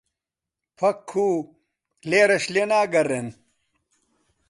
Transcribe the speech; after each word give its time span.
پەکوو 0.77 1.33
لێرەشم 2.09 2.51
لێ 2.55 2.63
ناگەڕێن؟ 2.71 3.27